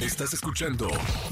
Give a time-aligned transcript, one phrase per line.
[0.00, 0.88] Estás escuchando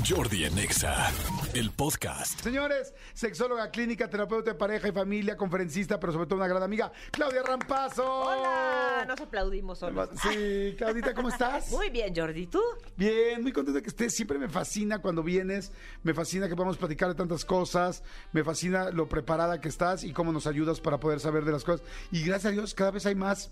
[0.08, 1.10] Jordi Anexa,
[1.54, 2.40] el podcast.
[2.40, 6.92] Señores, sexóloga clínica, terapeuta de pareja y familia, conferencista, pero sobre todo una gran amiga,
[7.10, 8.04] Claudia Rampazo.
[8.04, 10.08] Hola, nos aplaudimos solos.
[10.22, 11.68] Sí, Claudita, ¿cómo estás?
[11.72, 12.60] Muy bien, Jordi, ¿tú?
[12.96, 14.14] Bien, muy contento de que estés.
[14.14, 15.72] Siempre me fascina cuando vienes,
[16.04, 20.12] me fascina que podamos platicar de tantas cosas, me fascina lo preparada que estás y
[20.12, 21.84] cómo nos ayudas para poder saber de las cosas.
[22.12, 23.50] Y gracias a Dios, cada vez hay más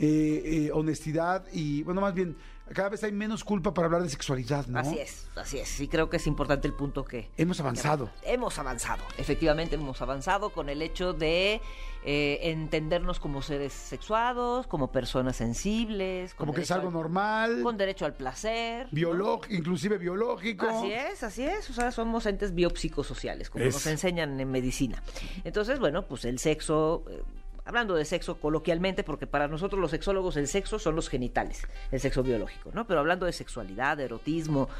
[0.00, 2.36] eh, eh, honestidad y, bueno, más bien,
[2.74, 4.78] cada vez hay menos culpa para hablar de sexualidad, ¿no?
[4.78, 5.68] Así es, así es.
[5.68, 7.30] Sí creo que es importante el punto que...
[7.36, 8.10] Hemos avanzado.
[8.22, 11.60] que- hemos avanzado, efectivamente hemos avanzado con el hecho de
[12.04, 16.34] eh, entendernos como seres sexuados, como personas sensibles.
[16.34, 18.86] Como que es algo al- normal, Con derecho al placer.
[18.86, 18.92] ¿no?
[18.92, 20.66] biológico, inclusive biológico.
[20.68, 21.68] Así es, así es.
[21.70, 23.74] O sea, somos entes biopsicosociales, como Es.
[23.74, 25.02] nos enseñan en medicina.
[25.44, 27.22] Entonces, bueno, pues el sexo, eh,
[27.68, 32.00] hablando de sexo coloquialmente, porque para nosotros los sexólogos el sexo son los genitales, el
[32.00, 32.86] sexo biológico, ¿no?
[32.86, 34.70] Pero hablando de sexualidad, de erotismo,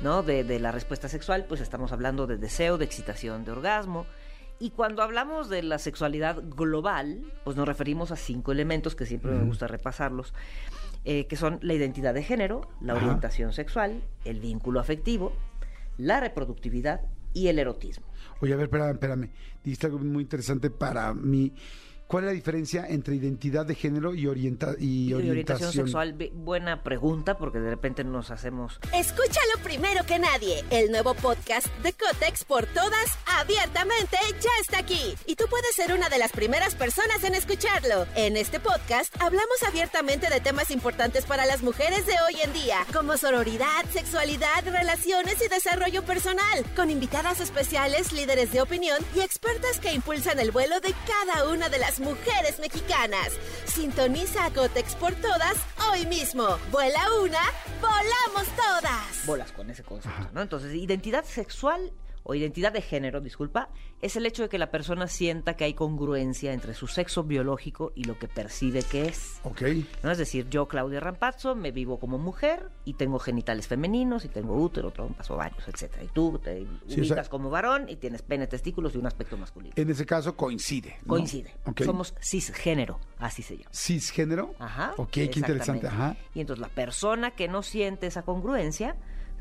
[0.00, 0.24] ¿no?
[0.24, 4.06] De, de la respuesta sexual, pues estamos hablando de deseo, de excitación, de orgasmo.
[4.58, 9.30] Y cuando hablamos de la sexualidad global, pues nos referimos a cinco elementos que siempre
[9.30, 10.34] me gusta repasarlos,
[11.04, 15.32] eh, que son la identidad de género, la orientación sexual, el vínculo afectivo,
[15.96, 17.02] la reproductividad
[17.34, 18.06] y el erotismo.
[18.40, 19.30] Oye, a ver, espérame, espérame.
[19.62, 21.52] Dijiste algo muy interesante para mí.
[22.12, 25.30] ¿Cuál es la diferencia entre identidad de género y, orienta y, Y orientación?
[25.30, 28.78] orientación sexual, buena pregunta, porque de repente nos hacemos...
[28.92, 30.62] Escúchalo primero que nadie.
[30.68, 35.14] El nuevo podcast de Cotex por todas, abiertamente, ya está aquí.
[35.24, 38.04] Y tú puedes ser una de las primeras personas en escucharlo.
[38.14, 42.80] En este podcast hablamos abiertamente de temas importantes para las mujeres de hoy en día,
[42.92, 49.78] como sororidad, sexualidad, relaciones y desarrollo personal, con invitadas especiales, líderes de opinión y expertas
[49.78, 53.32] que impulsan el vuelo de cada una de las mujeres mexicanas.
[53.64, 55.56] Sintoniza a Cotex por todas
[55.90, 56.58] hoy mismo.
[56.70, 57.40] Vuela una,
[57.80, 59.26] volamos todas.
[59.26, 60.42] bolas con ese concepto, ¿no?
[60.42, 61.92] Entonces, identidad sexual
[62.24, 63.68] o identidad de género, disculpa,
[64.00, 67.92] es el hecho de que la persona sienta que hay congruencia entre su sexo biológico
[67.94, 69.40] y lo que percibe que es.
[69.44, 69.62] Ok.
[70.02, 70.10] ¿no?
[70.10, 74.54] Es decir, yo, Claudia Rampazzo, me vivo como mujer y tengo genitales femeninos y tengo
[74.54, 76.04] útero, trompas, ovarios, etcétera.
[76.04, 79.06] Y tú te Sí, o ubicas sea- como varón y tienes pene, testículos y un
[79.06, 79.74] aspecto masculino.
[79.76, 80.96] En ese caso coincide.
[81.02, 81.08] ¿no?
[81.08, 81.52] Coincide.
[81.66, 81.82] Ok.
[81.82, 83.70] Somos cisgénero, así se llama.
[83.72, 84.54] ¿Cisgénero?
[84.58, 84.92] Ajá.
[84.96, 85.86] Ok, qué interesante.
[85.88, 86.16] Ajá.
[86.34, 88.96] Y entonces la persona que no siente esa congruencia,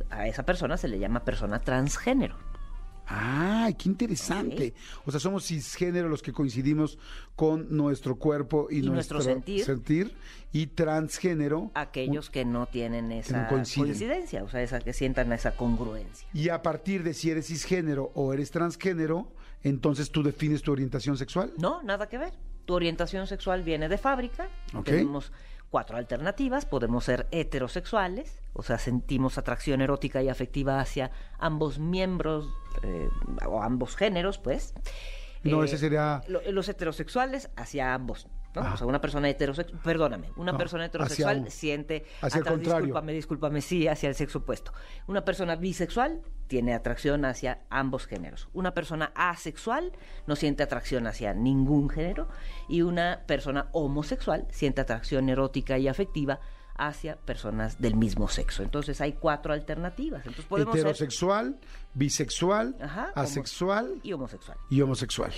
[0.09, 2.35] a esa persona se le llama persona transgénero.
[3.13, 4.73] Ay, qué interesante.
[5.05, 6.97] O sea, somos cisgénero los que coincidimos
[7.35, 9.65] con nuestro cuerpo y, Y nuestro sentir.
[9.65, 10.15] sentir,
[10.53, 11.71] y transgénero.
[11.73, 16.27] Aquellos que no tienen esa no coincidencia, o sea, esa, que sientan esa congruencia.
[16.33, 19.27] Y a partir de si eres cisgénero o eres transgénero,
[19.61, 21.51] entonces tú defines tu orientación sexual.
[21.57, 22.33] No, nada que ver.
[22.65, 24.47] Tu orientación sexual viene de fábrica.
[24.73, 24.85] Ok.
[24.85, 25.33] Tenemos
[25.71, 26.65] cuatro alternativas.
[26.65, 31.09] Podemos ser heterosexuales, o sea, sentimos atracción erótica y afectiva hacia
[31.39, 32.47] ambos miembros
[32.83, 33.09] eh,
[33.47, 34.73] o ambos géneros, pues.
[35.43, 38.27] No, Eh, ese sería lo- los heterosexuales hacia ambos.
[38.55, 38.61] ¿No?
[38.61, 38.71] Ah.
[38.73, 42.45] O sea, una persona heterosexual, perdóname, una No, persona hacia heterosexual un- siente hacia el
[42.45, 42.79] contrario.
[42.85, 44.73] Discúlpame, discúlpame, sí, hacia el sexo opuesto.
[45.07, 48.49] Una persona bisexual tiene atracción hacia ambos géneros.
[48.53, 49.93] Una persona asexual
[50.27, 52.27] no siente atracción hacia ningún género
[52.67, 56.39] y una persona homosexual siente atracción erótica y afectiva
[56.75, 58.63] hacia personas del mismo sexo.
[58.63, 60.21] Entonces hay cuatro alternativas.
[60.25, 61.57] Entonces podemos ser heterosexual,
[61.93, 64.57] bisexual, Ajá, asexual y homosexual.
[64.69, 65.31] y homosexual.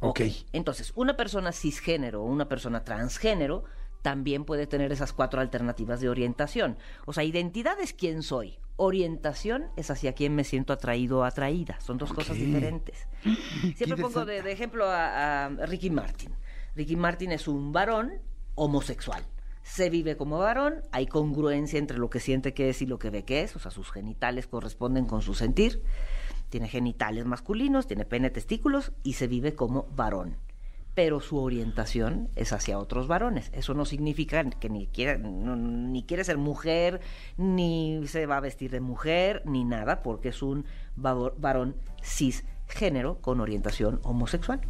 [0.00, 0.20] Ok.
[0.52, 3.64] Entonces, una persona cisgénero o una persona transgénero
[4.02, 6.78] también puede tener esas cuatro alternativas de orientación.
[7.04, 8.58] O sea, identidad es quién soy.
[8.76, 11.80] Orientación es hacia quién me siento atraído o atraída.
[11.80, 13.08] Son dos cosas diferentes.
[13.76, 16.32] Siempre pongo de, de ejemplo a, a Ricky Martin.
[16.76, 18.20] Ricky Martin es un varón
[18.54, 19.24] homosexual.
[19.62, 23.10] Se vive como varón, hay congruencia entre lo que siente que es y lo que
[23.10, 25.82] ve que es, o sea, sus genitales corresponden con su sentir.
[26.48, 30.36] Tiene genitales masculinos, tiene pene, testículos y se vive como varón.
[30.94, 33.50] Pero su orientación es hacia otros varones.
[33.54, 37.00] Eso no significa que ni quiera, no- ni quiere ser mujer,
[37.36, 40.64] ni se va a vestir de mujer, ni nada, porque es un
[40.96, 44.60] varón cisgénero con orientación homosexual.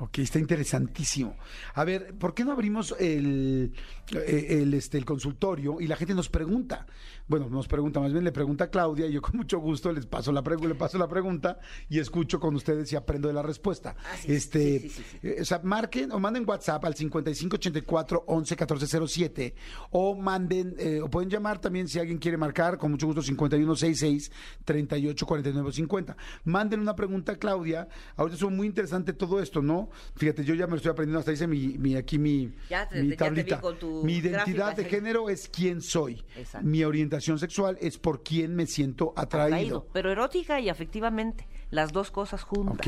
[0.00, 1.36] Ok, está interesantísimo.
[1.74, 3.74] A ver, ¿por qué no abrimos el,
[4.14, 6.86] eh, el, este, el consultorio y la gente nos pregunta?
[7.28, 10.06] Bueno, nos pregunta, más bien le pregunta a Claudia y yo con mucho gusto les
[10.06, 13.94] paso la, le paso la pregunta y escucho con ustedes y aprendo de la respuesta.
[14.26, 15.28] Este, sí, sí, sí, sí.
[15.28, 19.54] eh, o sea, marquen o manden WhatsApp al 5584 11 1407
[19.90, 24.32] o manden, eh, o pueden llamar también si alguien quiere marcar, con mucho gusto 5166
[24.64, 26.16] 384950.
[26.44, 27.86] Manden una pregunta a Claudia.
[28.16, 29.89] Ahorita es muy interesante todo esto, ¿no?
[30.16, 33.02] Fíjate, yo ya me lo estoy aprendiendo, hasta hice mi, mi aquí mi, Ya te-
[33.02, 33.60] mi ya te vi tablita.
[33.60, 34.82] con tu mi identidad gráfica.
[34.82, 36.24] de género es quién soy.
[36.36, 36.66] Exacto.
[36.66, 39.46] Mi orientación sexual es por quién me siento atraído.
[39.54, 42.86] Atraído, pero erótica y afectivamente, las dos cosas juntas.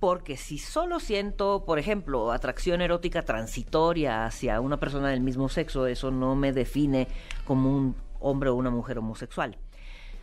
[0.00, 5.86] Porque si solo siento, por ejemplo, atracción erótica transitoria hacia una persona del mismo sexo,
[5.86, 7.06] eso no me define
[7.44, 9.56] como un hombre o una mujer homosexual.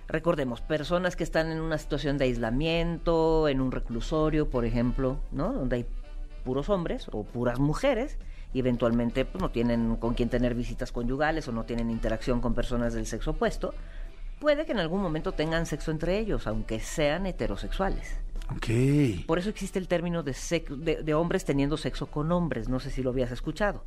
[0.10, 5.54] Recordemos, personas que están en una situación de aislamiento, en un reclusorio, por ejemplo, ¿no?
[5.54, 5.86] Donde hay
[6.44, 8.18] puros hombres o puras mujeres
[8.52, 12.56] y eventualmente pues, no tienen con quién tener visitas conyugales o no tienen interacción con
[12.56, 13.76] personas del sexo opuesto,
[14.40, 18.20] puede que en algún momento tengan sexo entre ellos, aunque sean heterosexuales.
[18.56, 19.28] Ok.
[19.28, 22.68] Por eso existe el término de, sex- de, de hombres teniendo sexo con hombres.
[22.68, 23.86] No sé si lo habías escuchado.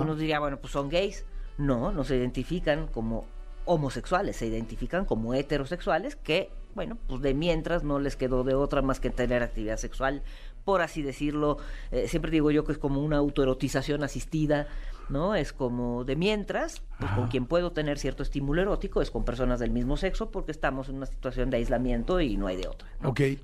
[0.00, 1.24] Uno diría, bueno, pues son gays.
[1.58, 3.26] No, no se identifican como
[3.64, 8.82] homosexuales, se identifican como heterosexuales que, bueno, pues de mientras no les quedó de otra
[8.82, 10.22] más que tener actividad sexual,
[10.64, 11.58] por así decirlo.
[11.90, 14.66] Eh, siempre digo yo que es como una autoerotización asistida,
[15.10, 15.34] ¿no?
[15.34, 19.60] Es como de mientras, pues con quien puedo tener cierto estímulo erótico es con personas
[19.60, 22.88] del mismo sexo porque estamos en una situación de aislamiento y no hay de otra.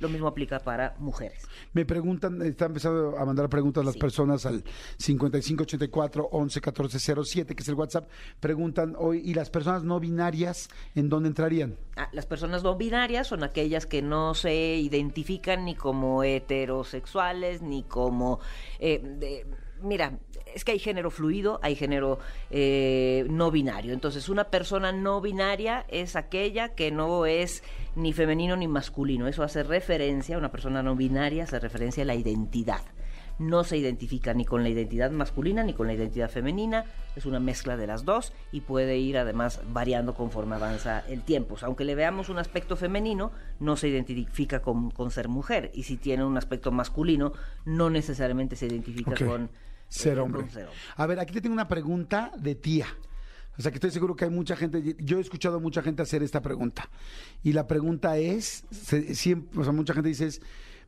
[0.00, 1.46] Lo mismo aplica para mujeres.
[1.72, 4.00] Me preguntan, están empezando a mandar preguntas las Sí.
[4.00, 4.62] personas al
[4.98, 8.08] 5584 11 1407, que es el WhatsApp.
[8.40, 11.76] Preguntan hoy, ¿y las personas no binarias en dónde entrarían?
[11.96, 17.82] Ah, las personas no binarias son aquellas que no se identifican ni como heterosexuales ni
[17.84, 18.40] como...
[18.78, 19.46] eh, de-
[19.82, 20.18] mira,
[20.54, 22.18] es que hay género fluido, hay género
[22.50, 23.92] eh, no binario.
[23.92, 27.62] Entonces, una persona no binaria es aquella que no es
[27.94, 29.28] ni femenino ni masculino.
[29.28, 32.82] Eso hace referencia, una persona no binaria hace referencia a la identidad.
[33.38, 36.84] No se identifica ni con la identidad masculina ni con la identidad femenina,
[37.16, 41.54] es una mezcla de las dos y puede ir además variando conforme avanza el tiempo.
[41.54, 45.70] O sea, aunque le veamos un aspecto femenino, no se identifica con, con ser mujer
[45.74, 47.32] y si tiene un aspecto masculino,
[47.66, 49.50] no necesariamente se identifica con
[49.88, 50.40] Ser eh, hombre.
[50.40, 50.78] con ser hombre.
[50.96, 52.86] A ver, aquí te tengo una pregunta de tía.
[53.58, 56.02] O sea, que estoy seguro que hay mucha gente, yo he escuchado a mucha gente
[56.02, 56.90] hacer esta pregunta.
[57.42, 60.42] Y la pregunta es, se- siempre, o sea, mucha gente dice, es,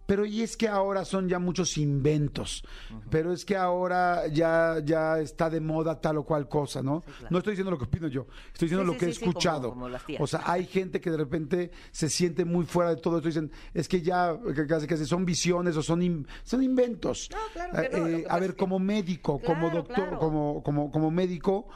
[0.08, 2.64] pero y es que ahora son ya muchos inventos,
[3.10, 7.02] pero es que ahora ya, ya está de moda tal o cual cosa, ¿no?
[7.02, 7.26] claro.
[7.28, 9.28] No estoy diciendo lo que opino yo, estoy diciendo Sí, lo sí, que he como-
[9.28, 9.68] escuchado.
[9.68, 10.18] como las tías.
[10.22, 13.28] o sea, hay gente que de repente se siente muy fuera de todo esto.
[13.28, 14.34] Dicen, es que ya,
[14.66, 17.28] casi casi son visiones o son, in- son inventos.
[17.30, 20.18] No, claro que no, Eh, a ver, como médico, como doctor, claro.
[20.18, 21.68] como, como, como médico,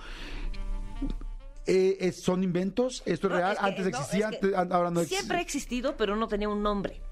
[1.67, 3.03] eh, ¿son inventos?
[3.05, 3.53] ¿Esto es No, real?
[3.53, 5.17] es que- Antes no, existía, es que antes- ahora no existe.
[5.23, 7.03] Siempre ha existido, pero no tenía un nombre.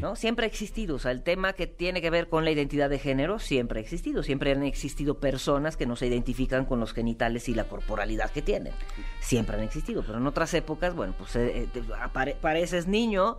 [0.00, 0.16] ¿No?
[0.16, 2.98] Siempre ha existido, o sea, el tema que tiene que ver con la identidad de
[2.98, 7.48] género siempre ha existido, siempre han existido personas que no se identifican con los genitales
[7.48, 8.72] y la corporalidad que tienen,
[9.20, 13.38] siempre han existido, pero en otras épocas, bueno, pues eh, te apare- pareces niño,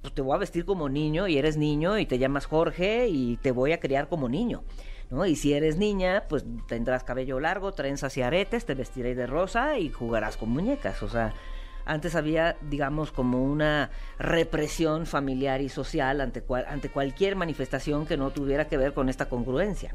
[0.00, 3.36] pues te voy a vestir como niño y eres niño y te llamas Jorge y
[3.36, 4.64] te voy a criar como niño.
[5.10, 5.26] ¿No?
[5.26, 9.78] Y si eres niña, pues tendrás cabello largo, trenzas y aretes, te vestiré de rosa
[9.78, 11.02] y jugarás con muñecas.
[11.02, 11.34] O sea,
[11.84, 18.16] antes había, digamos, como una represión familiar y social ante, cual- ante cualquier manifestación que
[18.16, 19.94] no tuviera que ver con esta congruencia.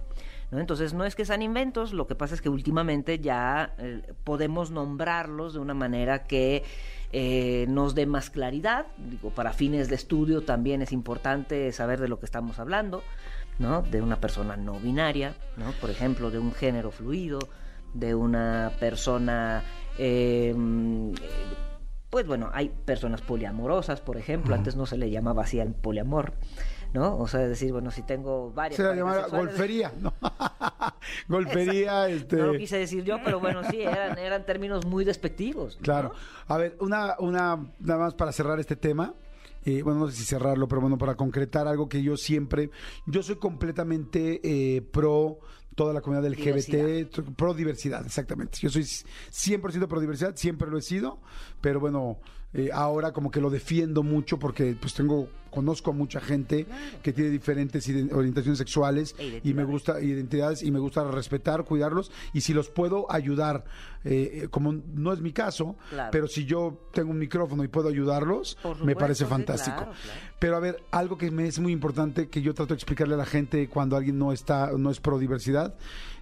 [0.51, 4.71] Entonces, no es que sean inventos, lo que pasa es que últimamente ya eh, podemos
[4.71, 6.63] nombrarlos de una manera que
[7.11, 8.85] eh, nos dé más claridad.
[8.97, 13.03] Digo, para fines de estudio también es importante saber de lo que estamos hablando,
[13.59, 13.81] ¿no?
[13.81, 15.71] De una persona no binaria, ¿no?
[15.81, 17.39] Por ejemplo, de un género fluido,
[17.93, 19.63] de una persona...
[19.97, 20.55] eh,
[22.17, 26.33] pues bueno, hay personas poliamorosas, por ejemplo, antes no se le llamaba así al poliamor,
[26.91, 27.15] ¿no?
[27.15, 28.77] O sea, es decir, bueno, si tengo varias...
[28.77, 30.15] Se la llamaba golfería, ¿no?
[31.27, 32.37] golfería, este...
[32.37, 35.75] No lo quise decir yo, pero bueno, sí, eran, eran términos muy despectivos.
[35.75, 35.83] ¿no?
[35.83, 36.11] Claro.
[36.47, 39.13] A ver, una, una, nada más para cerrar este tema.
[39.63, 42.71] eh, bueno, no sé si cerrarlo, pero bueno, para concretar algo que yo siempre,
[43.05, 45.37] yo soy completamente eh, pro
[45.77, 48.57] toda la comunidad LGBT, pro diversidad, exactamente.
[48.59, 51.21] Yo soy 100% pro diversidad, siempre lo he sido,
[51.61, 52.17] pero bueno,
[52.57, 56.67] eh, ahora como que lo defiendo mucho porque pues tengo conozco a mucha gente
[57.01, 62.11] que tiene diferentes orientaciones sexuales E y me gusta identidades y me gusta respetar, cuidarlos
[62.33, 63.63] y si los puedo ayudar,
[64.03, 66.09] eh, eh, como no es mi caso, Claro.
[66.11, 69.77] pero si yo tengo un micrófono y puedo ayudarlos, me parece fantástico.
[69.77, 69.91] claro.
[70.39, 73.17] Pero a ver, algo que me es muy importante que yo trato de explicarle a
[73.17, 75.75] la gente cuando alguien no está, no es pro diversidad,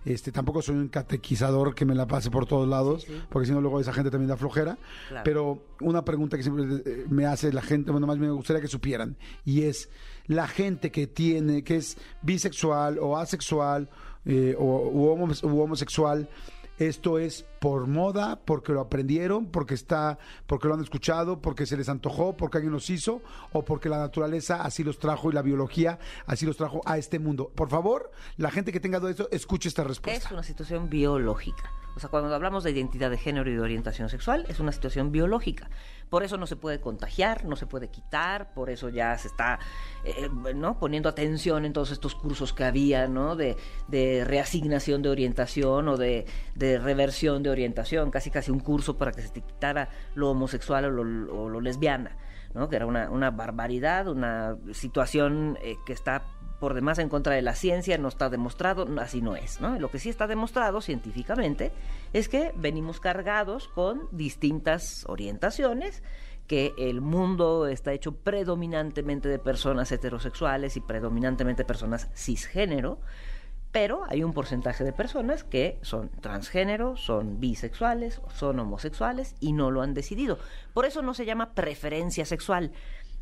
[0.06, 3.22] este, tampoco soy un catequizador que me la pase por todos lados, Sí, sí.
[3.30, 4.78] porque si no luego esa gente también da flojera.
[5.10, 5.24] Claro.
[5.24, 8.62] Pero una pregunta que siempre eh, me hace la gente, bueno, más bien me gustaría
[8.62, 9.90] que supieran, y es
[10.28, 13.90] la gente que tiene, que es bisexual o asexual
[14.26, 16.28] eh, o u homo- u homosexual,
[16.78, 21.78] esto es por moda, porque lo aprendieron, porque está, porque lo han escuchado, porque se
[21.78, 23.22] les antojó, porque alguien los hizo,
[23.54, 27.20] o porque la naturaleza así los trajo y la biología así los trajo a este
[27.20, 27.52] mundo.
[27.56, 30.28] Por favor, la gente que tenga todo esto, escuche esta respuesta.
[30.28, 31.72] Es una situación biológica.
[31.96, 35.14] O sea, cuando hablamos de identidad de género y de orientación sexual, es una situación
[35.14, 35.70] biológica.
[36.10, 39.60] Por eso no se puede contagiar, no se puede quitar, por eso ya se está
[40.04, 40.78] eh, ¿no?
[40.78, 43.36] poniendo atención en todos estos cursos que había, ¿no?
[43.36, 43.56] De,
[44.26, 46.26] reasignación de orientación o de,
[46.58, 50.92] reversión de orientación, casi casi un curso para que se te quitara lo homosexual o
[50.92, 52.18] lo, lesbiana,
[52.54, 52.68] ¿no?
[52.68, 56.24] Que era una, una barbaridad, una situación eh, que está
[56.60, 59.60] por demás en contra de la ciencia, no está demostrado, así no es.
[59.62, 61.72] Lo que sí está demostrado científicamente
[62.14, 66.04] es que venimos cargados con distintas orientaciones,
[66.48, 73.00] que el mundo está hecho predominantemente de personas heterosexuales y predominantemente personas cisgénero,
[73.72, 79.70] pero hay un porcentaje de personas que son transgénero, son bisexuales, son homosexuales y no
[79.70, 80.40] lo han decidido.
[80.74, 82.72] Por eso no se llama preferencia sexual.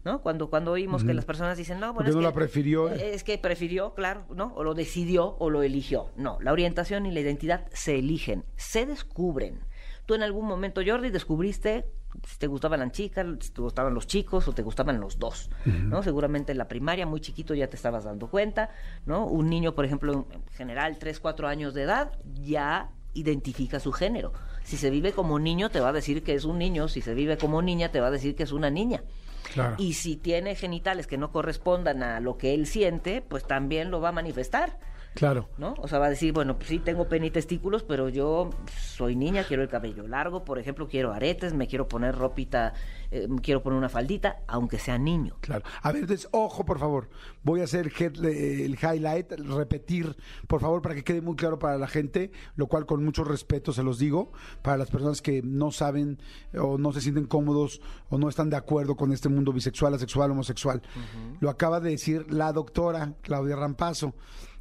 [0.05, 0.21] ¿No?
[0.21, 2.89] Cuando, cuando oímos que las personas dicen, no, bueno, Porque es no que, la prefirió,
[2.89, 2.95] eh.
[2.99, 4.53] eh, Es que prefirió, claro, ¿no?
[4.55, 6.11] O lo decidió o lo eligió.
[6.17, 9.61] No, la orientación y la identidad se eligen, se descubren.
[10.05, 11.85] Tú en algún momento, Jordi, descubriste
[12.27, 15.49] si te gustaban las chicas, si te gustaban los chicos o te gustaban los dos,
[15.65, 16.03] ¿no?
[16.03, 18.69] Seguramente en la primaria, muy chiquito, ya te estabas dando cuenta,
[19.05, 19.25] ¿no?
[19.25, 24.33] Un niño, por ejemplo, en general, 3, 4 años de edad, ya identifica su género.
[24.63, 27.13] Si se vive como niño, te va a decir que es un niño, si se
[27.13, 29.03] vive como niña, te va a decir que es una niña.
[29.77, 34.01] Y si tiene genitales que no correspondan a lo que él siente, pues también lo
[34.01, 34.77] va a manifestar.
[35.13, 35.49] Claro.
[35.57, 35.75] ¿no?
[35.77, 39.15] O sea, va a decir, bueno, pues sí, tengo pene y testículos, pero yo soy
[39.15, 42.73] niña, quiero el cabello largo, por ejemplo, quiero aretes, me quiero poner ropita,
[43.11, 45.37] eh, quiero poner una faldita, aunque sea niño.
[45.41, 45.63] Claro.
[45.81, 47.09] A ver, entonces, ojo, por favor.
[47.43, 50.15] Voy a hacer el highlight, repetir,
[50.47, 53.71] por favor, para que quede muy claro para la gente, lo cual con mucho respeto
[53.71, 56.19] se los digo, para las personas que no saben
[56.57, 60.31] o no se sienten cómodos o no están de acuerdo con este mundo bisexual, asexual,
[60.31, 60.81] homosexual.
[61.39, 64.13] Lo acaba de decir la doctora Claudia Rampazo.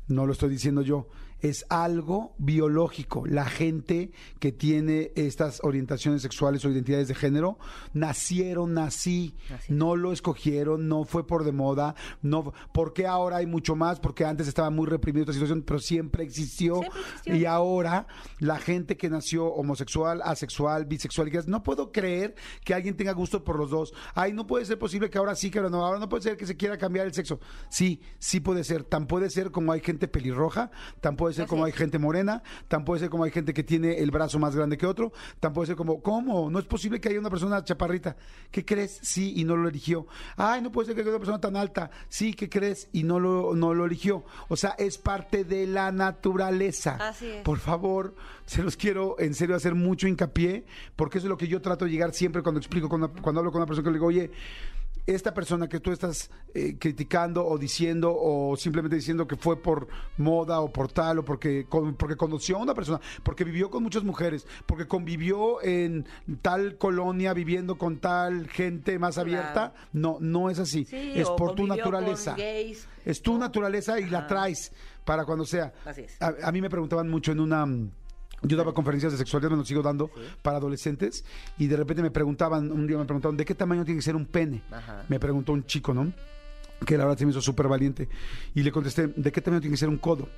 [0.08, 1.08] No lo estoy diciendo yo.
[1.42, 3.26] Es algo biológico.
[3.26, 7.58] La gente que tiene estas orientaciones sexuales o identidades de género
[7.92, 9.34] nacieron así.
[9.54, 9.72] Así.
[9.72, 11.94] No lo escogieron, no fue por de moda.
[12.22, 14.00] No, porque ahora hay mucho más?
[14.00, 16.80] Porque antes estaba muy reprimido esta situación, pero siempre existió.
[16.80, 17.36] Siempre existió.
[17.36, 18.06] Y ahora
[18.38, 22.34] la gente que nació homosexual, asexual, bisexual, no puedo creer
[22.64, 23.92] que alguien tenga gusto por los dos.
[24.14, 25.84] Ay, no puede ser posible que ahora sí, que ahora no.
[25.84, 27.40] Ahora no puede ser que se quiera cambiar el sexo.
[27.68, 28.84] Sí, sí puede ser.
[28.84, 30.70] Tan puede ser como hay gente pelirroja,
[31.00, 31.72] tan puede ser Así como es.
[31.72, 34.76] hay gente morena, tan puede ser como hay gente que tiene el brazo más grande
[34.76, 36.50] que otro, tan puede ser como, ¿cómo?
[36.50, 38.16] No es posible que haya una persona chaparrita.
[38.50, 38.98] ¿Qué crees?
[39.02, 40.06] Sí, y no lo eligió.
[40.36, 41.90] Ay, no puede ser que haya una persona tan alta.
[42.08, 42.88] Sí, ¿qué crees?
[42.92, 44.24] Y no lo, no lo eligió.
[44.48, 46.96] O sea, es parte de la naturaleza.
[47.00, 47.42] Así es.
[47.42, 48.14] Por favor,
[48.46, 50.64] se los quiero en serio hacer mucho hincapié,
[50.96, 53.52] porque eso es lo que yo trato de llegar siempre cuando explico, cuando, cuando hablo
[53.52, 54.30] con una persona que le digo, oye,
[55.06, 59.88] esta persona que tú estás eh, criticando o diciendo o simplemente diciendo que fue por
[60.16, 63.82] moda o por tal o porque, con- porque conoció a una persona, porque vivió con
[63.82, 66.06] muchas mujeres, porque convivió en
[66.40, 69.28] tal colonia viviendo con tal gente más Claro.
[69.28, 72.34] abierta, no, no es así, Sí, es por tu naturaleza.
[72.36, 74.72] gays, es tu naturaleza y la traes
[75.04, 75.72] para cuando sea.
[75.84, 76.20] Así es.
[76.22, 77.66] A, a mí me preguntaban mucho en una...
[78.42, 80.10] Yo daba conferencias de sexualidad, me lo sigo dando
[80.42, 81.24] para adolescentes,
[81.58, 84.16] y de repente me preguntaban, un día me preguntaban, ¿de qué tamaño tiene que ser
[84.16, 84.62] un pene?
[84.70, 85.04] Ajá.
[85.08, 86.12] Me preguntó un chico, ¿no?
[86.84, 88.08] Que la verdad se me hizo súper valiente.
[88.54, 90.28] Y le contesté, ¿de qué tamaño tiene que ser un codo?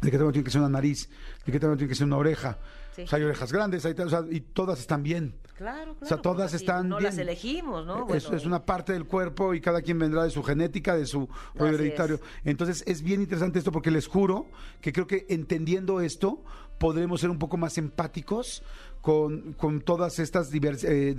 [0.00, 1.08] ¿De qué tamaño tiene que ser una nariz?
[1.44, 2.58] ¿De qué tamaño tiene que ser una oreja?
[2.94, 3.02] Sí.
[3.02, 5.34] O sea, hay orejas grandes, hay o sea, y todas están bien.
[5.56, 6.06] Claro, claro.
[6.06, 7.10] sea, todas pues están No bien.
[7.10, 8.08] las elegimos, ¿no?
[8.12, 11.06] Es, Bueno, es una parte del cuerpo y cada quien vendrá de su genética, de
[11.06, 12.16] su rollo hereditario.
[12.16, 12.22] es.
[12.44, 14.46] Entonces es bien interesante esto porque les juro
[14.80, 16.42] que creo que entendiendo esto
[16.78, 18.62] podremos ser un poco más empáticos
[19.00, 21.14] con, con todas estas divers- eh,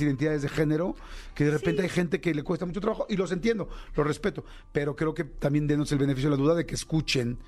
[0.00, 0.94] identidades de género,
[1.34, 4.44] que de repente hay gente que le cuesta mucho trabajo y los entiendo, los respeto,
[4.72, 7.38] pero creo que también denos el beneficio de la duda de que escuchen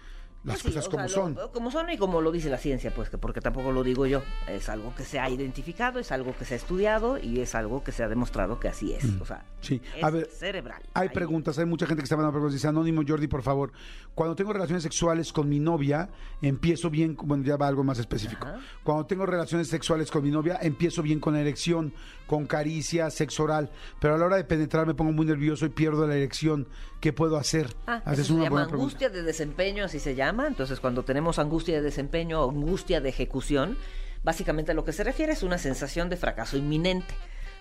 [0.44, 1.34] las sí, cosas como sea, son.
[1.34, 4.06] lo- como son y como lo dice la ciencia, pues, que porque tampoco lo digo
[4.06, 4.22] yo.
[4.46, 7.82] Es algo que se ha identificado, es algo que se ha estudiado y es algo
[7.82, 9.04] que se ha demostrado que así es.
[9.20, 9.64] O sea, Mm.
[9.64, 9.80] Sí.
[9.96, 10.82] es A ver, cerebral.
[10.94, 12.52] Hay Ahí- preguntas, hay mucha gente que está mandando preguntas.
[12.54, 13.72] Dice Anónimo Jordi, por favor.
[14.14, 16.10] Cuando tengo relaciones sexuales con mi novia,
[16.42, 17.16] empiezo bien.
[17.24, 18.46] Bueno, ya va algo más específico.
[18.46, 18.60] Ajá.
[18.82, 21.94] Cuando tengo relaciones sexuales con mi novia, empiezo bien con la erección,
[22.26, 23.70] con caricia, sexo oral.
[24.00, 26.68] Pero a la hora de penetrar me pongo muy nervioso y pierdo la erección.
[27.00, 27.68] ¿Qué puedo hacer?
[27.86, 28.92] Ah, Haces eso se una llama buena pregunta.
[28.96, 30.33] angustia de desempeño, así se llama.
[30.42, 33.78] Entonces, cuando tenemos angustia de desempeño o angustia de ejecución,
[34.24, 37.14] básicamente a lo que se refiere es una sensación de fracaso inminente.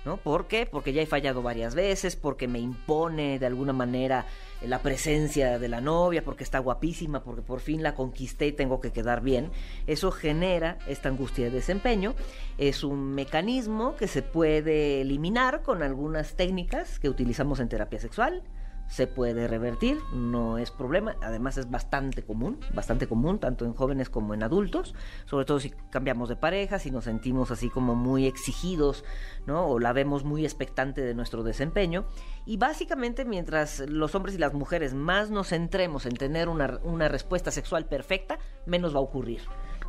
[0.05, 0.17] ¿No?
[0.17, 0.65] ¿Por qué?
[0.65, 4.25] Porque ya he fallado varias veces, porque me impone de alguna manera
[4.59, 8.51] eh, la presencia de la novia, porque está guapísima, porque por fin la conquisté y
[8.51, 9.49] tengo que quedar bien.
[9.87, 12.15] Eso genera esta angustia de desempeño.
[12.57, 18.43] Es un mecanismo que se puede eliminar con algunas técnicas que utilizamos en terapia sexual
[18.93, 24.07] se puede revertir, no es problema, además es bastante común, bastante común, tanto en jóvenes
[24.11, 24.93] como en adultos,
[25.25, 29.03] sobre todo si cambiamos de pareja, si nos sentimos así como muy exigidos,
[29.47, 29.65] ¿no?
[29.65, 32.05] O la vemos muy expectante de nuestro desempeño.
[32.45, 37.07] Y básicamente mientras los hombres y las mujeres más nos centremos en tener una, una
[37.07, 39.41] respuesta sexual perfecta, menos va a ocurrir.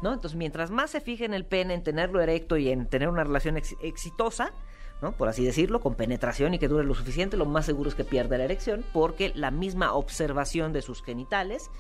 [0.03, 0.13] ¿No?
[0.13, 3.25] Entonces, mientras más se fije en el pene, en tenerlo erecto y en tener una
[3.25, 4.53] relación ex- exitosa,
[5.03, 5.13] ¿no?
[5.13, 8.05] por así decirlo, con penetración y que dure lo suficiente, lo más seguro es que
[8.05, 11.71] pierda la erección, porque la misma observación de sus genitales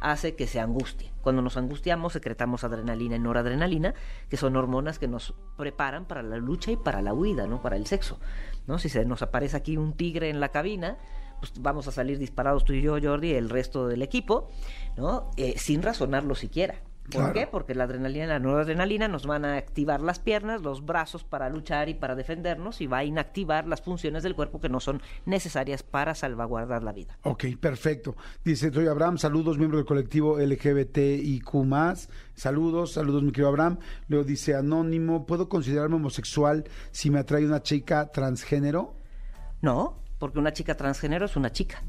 [0.00, 1.12] hace que se angustie.
[1.22, 3.94] Cuando nos angustiamos, secretamos adrenalina y noradrenalina,
[4.28, 7.62] que son hormonas que nos preparan para la lucha y para la huida, ¿no?
[7.62, 8.18] Para el sexo.
[8.66, 8.78] ¿no?
[8.78, 10.98] Si se nos aparece aquí un tigre en la cabina,
[11.40, 14.50] pues vamos a salir disparados tú y yo, Jordi, y el resto del equipo,
[14.96, 15.30] ¿no?
[15.36, 16.82] Eh, sin razonarlo siquiera.
[17.04, 17.32] ¿Por Claro.
[17.34, 17.46] qué?
[17.46, 21.50] Porque la adrenalina y la noradrenalina nos van a activar las piernas, los brazos para
[21.50, 25.02] luchar y para defendernos y va a inactivar las funciones del cuerpo que no son
[25.26, 27.18] necesarias para salvaguardar la vida.
[27.22, 28.16] Ok, perfecto.
[28.42, 31.44] Dice, soy Abraham, saludos, miembro del colectivo LGBTIQ+.
[32.34, 33.78] Saludos, saludos, mi querido Abraham.
[34.08, 38.94] Luego dice, anónimo, ¿puedo considerarme homosexual si me atrae una chica transgénero?
[39.60, 41.82] No, porque una chica transgénero es una chica.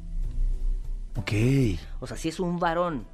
[1.17, 1.31] Ok.
[2.01, 3.07] O sea, si es un varón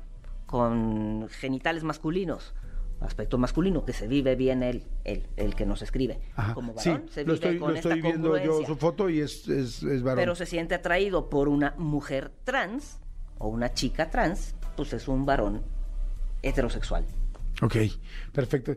[0.51, 2.53] con genitales masculinos,
[2.99, 6.53] aspecto masculino, que se vive bien él, él, el que nos escribe, Ajá.
[6.53, 9.21] como Sí, varón, se lo vive estoy, con lo estoy viendo yo su foto y
[9.21, 10.17] es, es, es varón.
[10.17, 12.99] pero se siente atraído por una mujer trans
[13.39, 15.63] o una chica trans, pues es un varón
[16.43, 17.05] heterosexual.
[17.61, 17.75] Ok,
[18.33, 18.75] perfecto.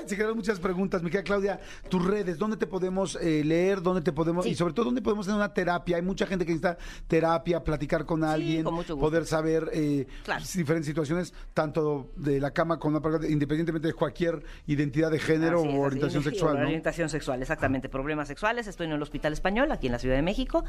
[0.00, 0.08] ¡Ay!
[0.08, 1.02] Se quedaron muchas preguntas.
[1.02, 3.82] Mi querida Claudia, tus redes, ¿dónde te podemos eh, leer?
[3.82, 4.44] ¿Dónde te podemos.?
[4.44, 4.52] Sí.
[4.52, 5.96] Y sobre todo, ¿dónde podemos tener una terapia?
[5.96, 9.06] Hay mucha gente que necesita terapia, platicar con alguien, con mucho gusto.
[9.08, 10.44] poder saber eh, Claro.
[10.54, 15.74] diferentes situaciones, tanto de la cama con una independientemente de cualquier identidad de género es,
[15.74, 16.56] o orientación sexual.
[16.56, 17.88] Orientación sexual, exactamente.
[17.88, 18.66] Problemas sexuales.
[18.66, 20.64] Estoy en el Hospital Español, aquí en la Ciudad de México.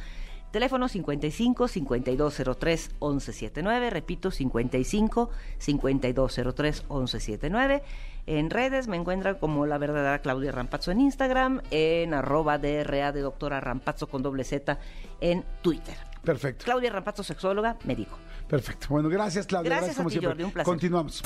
[0.52, 3.90] Teléfono 55 5203 1179.
[3.90, 7.84] Repito, 55 5203 1179.
[8.28, 13.22] En redes me encuentran como la verdadera Claudia Rampazzo en Instagram, en arroba DRA de
[13.22, 14.80] doctora Rampazzo con doble Z
[15.20, 15.96] en Twitter.
[16.24, 18.20] Perfecto, Claudia Rampazzo, sexóloga, médico.
[18.48, 18.88] perfecto.
[18.90, 19.72] Bueno, gracias, Claudia.
[19.72, 20.30] Gracias como a ti, siempre.
[20.30, 20.72] Jordi, un placer.
[20.72, 21.24] Continuamos.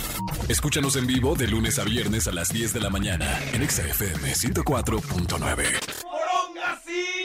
[0.48, 3.84] Escúchanos en vivo de lunes a viernes a las 10 de la mañana en Exa
[3.84, 7.25] FM 104.9.